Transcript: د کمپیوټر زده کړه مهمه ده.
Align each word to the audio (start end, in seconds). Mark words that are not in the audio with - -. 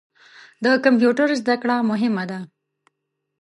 د 0.63 0.65
کمپیوټر 0.85 1.29
زده 1.41 1.55
کړه 1.61 1.75
مهمه 1.89 2.23
ده. 2.31 2.39